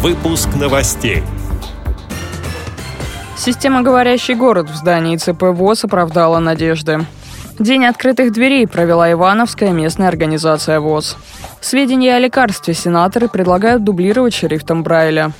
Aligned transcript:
Выпуск 0.00 0.50
новостей. 0.54 1.24
Система 3.36 3.82
«Говорящий 3.82 4.34
город» 4.34 4.70
в 4.70 4.76
здании 4.76 5.16
ЦП 5.16 5.42
ВОЗ 5.50 5.86
оправдала 5.86 6.38
надежды. 6.38 7.04
День 7.58 7.84
открытых 7.84 8.32
дверей 8.32 8.68
провела 8.68 9.10
Ивановская 9.10 9.72
местная 9.72 10.06
организация 10.06 10.78
ВОЗ. 10.78 11.16
Сведения 11.60 12.14
о 12.14 12.20
лекарстве 12.20 12.74
сенаторы 12.74 13.26
предлагают 13.28 13.82
дублировать 13.82 14.34
шрифтом 14.34 14.84
Брайля. 14.84 15.32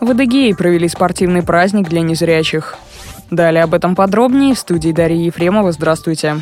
В 0.00 0.10
Адыгее 0.12 0.56
провели 0.56 0.88
спортивный 0.88 1.42
праздник 1.42 1.90
для 1.90 2.00
незрячих. 2.00 2.76
Далее 3.30 3.64
об 3.64 3.74
этом 3.74 3.94
подробнее 3.94 4.54
в 4.54 4.58
студии 4.58 4.92
Дарьи 4.92 5.26
Ефремова. 5.26 5.72
Здравствуйте. 5.72 6.40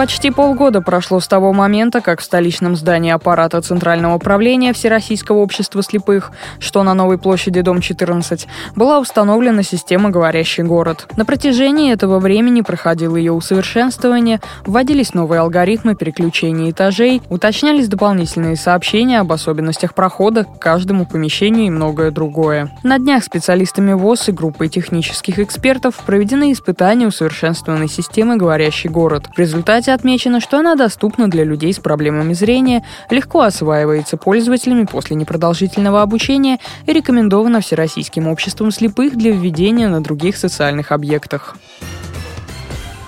Почти 0.00 0.30
полгода 0.30 0.80
прошло 0.80 1.20
с 1.20 1.28
того 1.28 1.52
момента, 1.52 2.00
как 2.00 2.20
в 2.20 2.24
столичном 2.24 2.74
здании 2.74 3.10
аппарата 3.10 3.60
Центрального 3.60 4.14
управления 4.14 4.72
Всероссийского 4.72 5.40
общества 5.40 5.82
слепых, 5.82 6.32
что 6.58 6.82
на 6.82 6.94
Новой 6.94 7.18
площади, 7.18 7.60
дом 7.60 7.82
14, 7.82 8.48
была 8.76 8.98
установлена 8.98 9.62
система 9.62 10.08
«Говорящий 10.08 10.62
город». 10.62 11.06
На 11.18 11.26
протяжении 11.26 11.92
этого 11.92 12.18
времени 12.18 12.62
проходило 12.62 13.14
ее 13.14 13.32
усовершенствование, 13.32 14.40
вводились 14.64 15.12
новые 15.12 15.40
алгоритмы 15.40 15.94
переключения 15.94 16.70
этажей, 16.70 17.20
уточнялись 17.28 17.86
дополнительные 17.88 18.56
сообщения 18.56 19.20
об 19.20 19.30
особенностях 19.32 19.92
прохода 19.92 20.44
к 20.44 20.58
каждому 20.58 21.04
помещению 21.04 21.66
и 21.66 21.70
многое 21.70 22.10
другое. 22.10 22.70
На 22.82 22.98
днях 22.98 23.22
специалистами 23.22 23.92
ВОЗ 23.92 24.30
и 24.30 24.32
группой 24.32 24.70
технических 24.70 25.40
экспертов 25.40 25.96
проведены 26.06 26.52
испытания 26.52 27.06
усовершенствованной 27.06 27.90
системы 27.90 28.38
«Говорящий 28.38 28.88
город». 28.88 29.28
В 29.36 29.38
результате 29.38 29.89
результате 29.90 29.92
отмечено, 29.92 30.40
что 30.40 30.58
она 30.58 30.74
доступна 30.74 31.28
для 31.28 31.44
людей 31.44 31.72
с 31.72 31.78
проблемами 31.78 32.32
зрения, 32.32 32.84
легко 33.10 33.40
осваивается 33.42 34.16
пользователями 34.16 34.84
после 34.84 35.16
непродолжительного 35.16 36.02
обучения 36.02 36.58
и 36.86 36.92
рекомендована 36.92 37.60
Всероссийским 37.60 38.28
обществом 38.28 38.70
слепых 38.70 39.16
для 39.16 39.32
введения 39.32 39.88
на 39.88 40.02
других 40.02 40.36
социальных 40.36 40.92
объектах. 40.92 41.56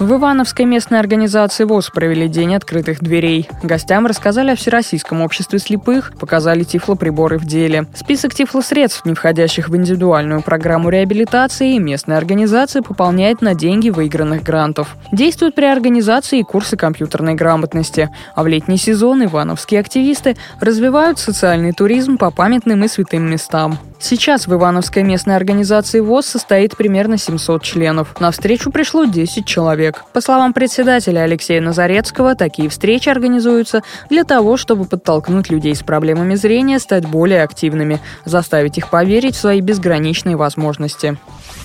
В 0.00 0.12
Ивановской 0.12 0.64
местной 0.64 0.98
организации 0.98 1.62
ВОЗ 1.62 1.90
провели 1.90 2.26
День 2.26 2.56
открытых 2.56 3.00
дверей. 3.00 3.48
Гостям 3.62 4.06
рассказали 4.06 4.50
о 4.50 4.56
Всероссийском 4.56 5.22
обществе 5.22 5.60
слепых, 5.60 6.12
показали 6.18 6.64
тифлоприборы 6.64 7.38
в 7.38 7.44
деле. 7.44 7.86
Список 7.94 8.34
тифлосредств, 8.34 9.04
не 9.04 9.14
входящих 9.14 9.68
в 9.68 9.76
индивидуальную 9.76 10.42
программу 10.42 10.88
реабилитации, 10.88 11.78
местная 11.78 12.18
организация 12.18 12.82
пополняет 12.82 13.40
на 13.40 13.54
деньги 13.54 13.90
выигранных 13.90 14.42
грантов. 14.42 14.96
Действуют 15.12 15.54
при 15.54 15.66
организации 15.66 16.40
и 16.40 16.44
курсы 16.44 16.76
компьютерной 16.76 17.34
грамотности. 17.34 18.10
А 18.34 18.42
в 18.42 18.48
летний 18.48 18.78
сезон 18.78 19.24
ивановские 19.24 19.78
активисты 19.78 20.36
развивают 20.58 21.20
социальный 21.20 21.72
туризм 21.72 22.18
по 22.18 22.32
памятным 22.32 22.82
и 22.82 22.88
святым 22.88 23.30
местам. 23.30 23.78
Сейчас 24.06 24.46
в 24.46 24.52
Ивановской 24.52 25.02
местной 25.02 25.34
организации 25.34 26.00
ВОЗ 26.00 26.26
состоит 26.26 26.76
примерно 26.76 27.16
700 27.16 27.62
членов. 27.62 28.20
На 28.20 28.32
встречу 28.32 28.70
пришло 28.70 29.06
10 29.06 29.46
человек. 29.46 30.04
По 30.12 30.20
словам 30.20 30.52
председателя 30.52 31.20
Алексея 31.20 31.62
Назарецкого, 31.62 32.34
такие 32.34 32.68
встречи 32.68 33.08
организуются 33.08 33.82
для 34.10 34.24
того, 34.24 34.58
чтобы 34.58 34.84
подтолкнуть 34.84 35.48
людей 35.48 35.74
с 35.74 35.82
проблемами 35.82 36.34
зрения 36.34 36.80
стать 36.80 37.06
более 37.06 37.42
активными, 37.42 37.98
заставить 38.26 38.76
их 38.76 38.90
поверить 38.90 39.36
в 39.36 39.40
свои 39.40 39.62
безграничные 39.62 40.36
возможности. 40.36 41.16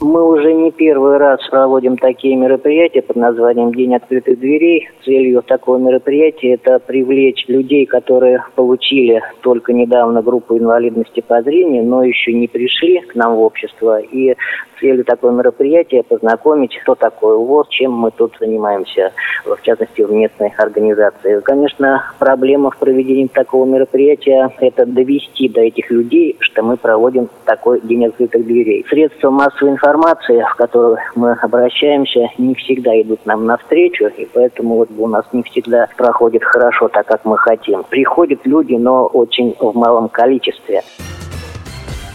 Мы 0.00 0.26
уже 0.26 0.54
не 0.54 0.70
первый 0.70 1.18
раз 1.18 1.46
проводим 1.50 1.98
такие 1.98 2.34
мероприятия 2.34 3.02
под 3.02 3.16
названием 3.16 3.74
День 3.74 3.94
открытых 3.94 4.40
дверей. 4.40 4.88
Целью 5.04 5.42
такого 5.42 5.76
мероприятия 5.76 6.54
это 6.54 6.78
привлечь 6.78 7.44
людей, 7.48 7.84
которые 7.84 8.42
получили 8.54 9.22
только 9.42 9.74
недавно 9.74 10.22
группу 10.22 10.56
инвалидности 10.56 11.20
по 11.20 11.42
зрению, 11.42 11.84
но 11.84 12.02
еще 12.02 12.32
не 12.32 12.48
пришли 12.48 13.00
к 13.00 13.14
нам 13.14 13.36
в 13.36 13.42
общество. 13.42 14.00
И 14.00 14.36
целью 14.80 15.04
такого 15.04 15.32
мероприятия 15.32 16.02
познакомить, 16.02 16.72
что 16.82 16.94
такое 16.94 17.36
ВОЗ, 17.36 17.68
чем 17.68 17.92
мы 17.92 18.10
тут 18.10 18.34
занимаемся, 18.40 19.12
в 19.44 19.60
частности, 19.62 20.00
в 20.00 20.10
местной 20.10 20.52
организации. 20.56 21.40
Конечно, 21.40 22.04
проблема 22.18 22.70
в 22.70 22.78
проведении 22.78 23.26
такого 23.26 23.66
мероприятия– 23.66 24.50
это 24.60 24.86
довести 24.86 25.48
до 25.48 25.60
этих 25.60 25.90
людей, 25.90 26.36
что 26.40 26.62
мы 26.62 26.76
проводим 26.76 27.28
такой 27.44 27.80
день 27.82 28.06
открытых 28.06 28.46
дверей. 28.46 28.84
Средства 28.88 29.30
массовой 29.60 29.72
информации, 29.72 30.44
в 30.50 30.54
которые 30.56 31.02
мы 31.14 31.32
обращаемся, 31.32 32.28
не 32.38 32.54
всегда 32.54 33.00
идут 33.00 33.24
нам 33.26 33.46
навстречу, 33.46 34.06
и 34.06 34.26
поэтому 34.32 34.76
вот 34.76 34.88
у 34.96 35.06
нас 35.06 35.24
не 35.32 35.42
всегда 35.42 35.88
проходит 35.96 36.44
хорошо 36.44 36.88
так, 36.88 37.06
как 37.06 37.24
мы 37.24 37.36
хотим. 37.38 37.84
Приходят 37.84 38.40
люди, 38.44 38.74
но 38.74 39.06
очень 39.06 39.54
в 39.58 39.74
малом 39.74 40.08
количестве. 40.08 40.82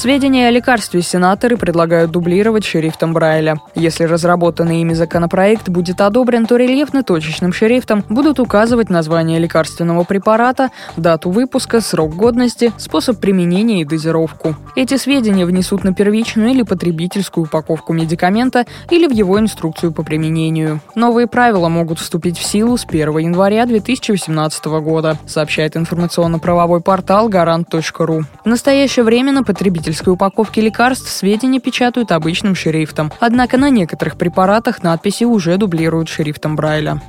Сведения 0.00 0.48
о 0.48 0.50
лекарстве 0.50 1.02
сенаторы 1.02 1.58
предлагают 1.58 2.10
дублировать 2.10 2.64
шрифтом 2.64 3.12
Брайля. 3.12 3.60
Если 3.74 4.04
разработанный 4.04 4.80
ими 4.80 4.94
законопроект 4.94 5.68
будет 5.68 6.00
одобрен, 6.00 6.46
то 6.46 6.56
рельефно-точечным 6.56 7.52
шрифтом 7.52 8.02
будут 8.08 8.40
указывать 8.40 8.88
название 8.88 9.38
лекарственного 9.38 10.04
препарата, 10.04 10.70
дату 10.96 11.28
выпуска, 11.28 11.82
срок 11.82 12.16
годности, 12.16 12.72
способ 12.78 13.20
применения 13.20 13.82
и 13.82 13.84
дозировку. 13.84 14.56
Эти 14.74 14.96
сведения 14.96 15.44
внесут 15.44 15.84
на 15.84 15.92
первичную 15.92 16.48
или 16.52 16.62
потребительскую 16.62 17.44
упаковку 17.44 17.92
медикамента 17.92 18.64
или 18.88 19.06
в 19.06 19.12
его 19.12 19.38
инструкцию 19.38 19.92
по 19.92 20.02
применению. 20.02 20.80
Новые 20.94 21.26
правила 21.26 21.68
могут 21.68 21.98
вступить 21.98 22.38
в 22.38 22.42
силу 22.42 22.78
с 22.78 22.86
1 22.86 23.18
января 23.18 23.66
2018 23.66 24.64
года, 24.64 25.18
сообщает 25.26 25.76
информационно-правовой 25.76 26.80
портал 26.80 27.28
гарант.ру. 27.28 28.22
В 28.46 28.48
настоящее 28.48 29.04
время 29.04 29.32
на 29.32 29.44
потребитель 29.44 29.89
потребительской 29.90 30.12
упаковке 30.12 30.60
лекарств 30.60 31.10
сведения 31.10 31.60
печатают 31.60 32.12
обычным 32.12 32.54
шрифтом. 32.54 33.12
Однако 33.18 33.56
на 33.58 33.70
некоторых 33.70 34.16
препаратах 34.16 34.82
надписи 34.82 35.24
уже 35.24 35.56
дублируют 35.56 36.08
шрифтом 36.08 36.56
Брайля. 36.56 37.00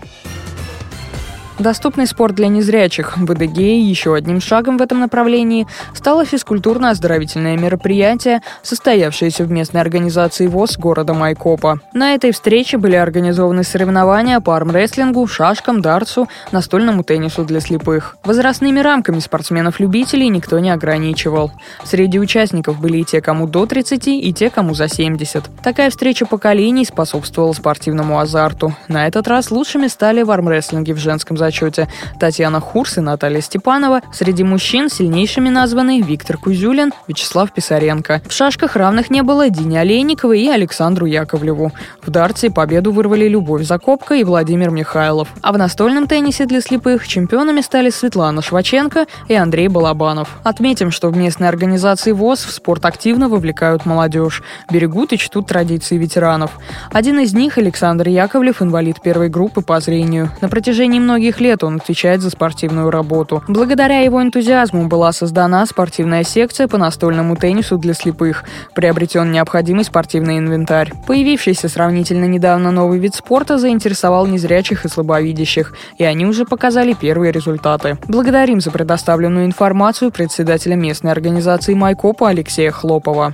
Доступный 1.60 2.08
спорт 2.08 2.36
для 2.36 2.48
незрячих 2.48 3.18
в 3.18 3.32
Адыгее 3.32 3.82
еще 3.82 4.16
одним 4.16 4.42
шагом 4.42 4.78
в 4.78 4.82
этом 4.82 5.00
направлении 5.00 5.68
стало 5.94 6.24
физкультурно-оздоровительное 6.24 7.58
мероприятие, 7.58 8.42
состоявшееся 8.64 9.44
в 9.44 9.52
местной 9.52 9.82
организации 9.82 10.48
ВОЗ 10.48 10.78
города 10.78 11.14
Майкопа. 11.14 11.80
На 11.94 12.16
этой 12.16 12.32
встрече 12.32 12.78
были 12.78 12.96
организованы 12.96 13.64
соревнования 13.64 14.40
по 14.40 14.56
армрестлингу, 14.56 15.28
шашкам, 15.28 15.82
дартсу, 15.82 16.28
настольному 16.52 17.04
теннису 17.04 17.44
для 17.44 17.60
слепых. 17.60 18.18
Возрастными 18.24 18.80
рамками 18.80 19.20
спортсменов-любителей 19.20 20.30
никто 20.30 20.58
не 20.60 20.72
ограничивал. 20.72 21.52
Среди 21.84 22.20
участников 22.20 22.80
были 22.80 23.00
и 23.00 23.04
те, 23.04 23.22
кому 23.22 23.48
до 23.48 23.66
30, 23.66 24.08
и 24.08 24.34
те, 24.34 24.50
кому 24.50 24.74
за 24.74 24.88
70. 24.88 25.44
Такая 25.64 25.90
встреча 25.90 26.26
поколений 26.26 26.86
способствовала 26.86 27.54
спортивному 27.54 28.20
азарту. 28.20 28.76
На 28.88 29.08
этот 29.08 29.28
раз 29.28 29.52
лучшими 29.52 29.88
стали 29.88 30.24
в 30.24 30.32
армрестлинге 30.32 30.94
в 30.94 30.98
женском 30.98 31.38
зачете 31.42 31.88
Татьяна 32.20 32.60
Хурс 32.60 33.00
и 33.00 33.02
Наталья 33.02 33.42
Степанова. 33.42 34.02
Среди 34.14 34.44
мужчин 34.44 34.90
сильнейшими 34.90 35.50
названы 35.50 36.02
Виктор 36.02 36.38
Кузюлин, 36.38 36.94
Вячеслав 37.08 37.52
Писаренко. 37.52 38.22
В 38.28 38.32
шашках 38.32 38.76
равных 38.76 39.10
не 39.10 39.24
было 39.24 39.50
Дине 39.50 39.80
Олейниковой 39.80 40.40
и 40.42 40.50
Александру 40.50 41.08
Яковлеву. 41.08 41.72
В 42.04 42.12
дартсе 42.12 42.52
победу 42.52 42.92
вырвали 42.92 43.28
Любовь 43.28 43.64
Закопка 43.64 44.14
и 44.14 44.24
Владимир 44.24 44.70
Михайлов. 44.70 45.30
А 45.42 45.52
в 45.52 45.58
настольном 45.58 46.06
теннисе 46.06 46.46
для 46.46 46.62
слепых 46.62 47.08
чемпионами 47.08 47.62
стали 47.62 47.90
Светлана 47.90 48.44
Шваченко 48.44 49.08
и 49.28 49.34
Андрей 49.34 49.68
Балабанов. 49.68 50.38
Отметим, 50.44 50.92
что 50.92 51.10
в 51.10 51.18
местной 51.18 51.48
организации 51.50 52.12
ВОЗ 52.12 52.46
в 52.46 52.52
спорт 52.52 52.86
активно 52.86 53.30
вовлекают 53.30 53.88
молодежь, 53.88 54.44
берегут 54.72 55.12
и 55.14 55.18
чтут 55.18 55.48
традиции 55.48 55.98
ветеранов. 55.98 56.52
Один 56.92 57.20
из 57.20 57.34
них, 57.34 57.58
Александр 57.58 58.08
Яковлев, 58.10 58.62
инвалид 58.62 59.02
первой 59.02 59.30
группы 59.30 59.62
по 59.62 59.80
зрению. 59.80 60.30
На 60.42 60.50
протяжении 60.50 61.00
многих 61.32 61.42
лет 61.42 61.64
он 61.64 61.78
отвечает 61.78 62.22
за 62.22 62.30
спортивную 62.30 62.90
работу. 62.90 63.44
Благодаря 63.48 64.00
его 64.00 64.22
энтузиазму 64.22 64.88
была 64.88 65.12
создана 65.14 65.66
спортивная 65.66 66.24
секция 66.24 66.68
по 66.68 66.78
настольному 66.78 67.36
теннису 67.36 67.78
для 67.78 67.94
слепых. 67.94 68.44
Приобретен 68.76 69.32
необходимый 69.32 69.84
спортивный 69.84 70.38
инвентарь. 70.38 70.92
Появившийся 71.08 71.70
сравнительно 71.70 72.26
недавно 72.26 72.72
новый 72.72 73.00
вид 73.00 73.16
спорта 73.16 73.58
заинтересовал 73.58 74.28
незрячих 74.28 74.86
и 74.86 74.90
слабовидящих, 74.90 75.74
и 75.98 76.04
они 76.04 76.26
уже 76.26 76.46
показали 76.46 76.94
первые 76.94 77.32
результаты. 77.32 77.98
Благодарим 78.08 78.60
за 78.60 78.72
предоставленную 78.72 79.46
информацию 79.46 80.12
председателя 80.12 80.76
местной 80.76 81.12
организации 81.12 81.74
Майкопа 81.74 82.30
Алексея 82.30 82.72
Хлопова. 82.72 83.34